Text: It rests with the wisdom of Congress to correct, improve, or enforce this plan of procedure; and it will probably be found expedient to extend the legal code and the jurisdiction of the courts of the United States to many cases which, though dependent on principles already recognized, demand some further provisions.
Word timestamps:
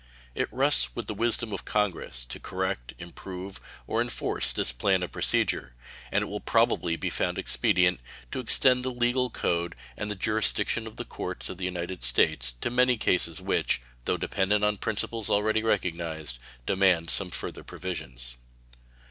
It 0.33 0.51
rests 0.51 0.95
with 0.95 1.05
the 1.05 1.13
wisdom 1.13 1.53
of 1.53 1.63
Congress 1.63 2.25
to 2.25 2.39
correct, 2.39 2.95
improve, 2.97 3.59
or 3.85 4.01
enforce 4.01 4.51
this 4.51 4.71
plan 4.71 5.03
of 5.03 5.11
procedure; 5.11 5.75
and 6.11 6.23
it 6.23 6.25
will 6.25 6.39
probably 6.39 6.95
be 6.95 7.11
found 7.11 7.37
expedient 7.37 7.99
to 8.31 8.39
extend 8.39 8.83
the 8.83 8.89
legal 8.89 9.29
code 9.29 9.75
and 9.95 10.09
the 10.09 10.15
jurisdiction 10.15 10.87
of 10.87 10.95
the 10.95 11.05
courts 11.05 11.49
of 11.49 11.59
the 11.59 11.65
United 11.65 12.01
States 12.01 12.53
to 12.61 12.71
many 12.71 12.97
cases 12.97 13.39
which, 13.43 13.79
though 14.05 14.17
dependent 14.17 14.63
on 14.63 14.77
principles 14.77 15.29
already 15.29 15.61
recognized, 15.61 16.39
demand 16.65 17.11
some 17.11 17.29
further 17.29 17.63
provisions. 17.63 18.37